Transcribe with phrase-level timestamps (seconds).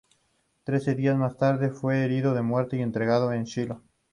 [0.63, 3.83] Trece días más tarde, fue herido de muerte y enterrado en Silo.